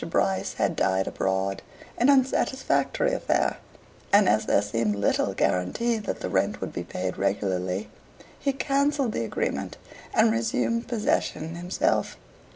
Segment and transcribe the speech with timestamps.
[0.09, 1.61] Bryce had died abroad
[1.95, 3.57] an unsatisfactory affair
[4.11, 7.87] and as there seemed little guarantee that the rent would be paid regularly,
[8.39, 9.77] he cancelled the agreement,
[10.11, 12.17] and resumed possession himself.